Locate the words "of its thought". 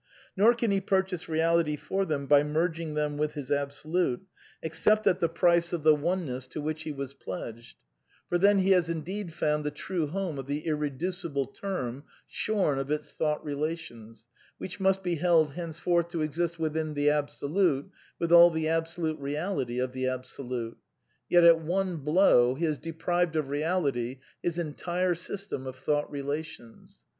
12.79-13.45